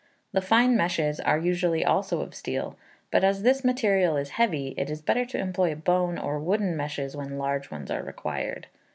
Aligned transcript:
The 0.31 0.41
fine 0.41 0.75
meshes 0.75 1.19
are 1.19 1.37
usually 1.37 1.85
also 1.85 2.21
of 2.21 2.33
steel; 2.33 2.75
but, 3.11 3.23
as 3.23 3.43
this 3.43 3.63
material 3.63 4.17
is 4.17 4.29
heavy, 4.31 4.73
it 4.75 4.89
is 4.89 4.99
better 4.99 5.25
to 5.25 5.37
employ 5.37 5.75
bone 5.75 6.17
or 6.17 6.39
wooden 6.39 6.75
meshes 6.75 7.15
when 7.15 7.37
large 7.37 7.69
ones 7.69 7.91
are 7.91 8.01
required. 8.01 8.65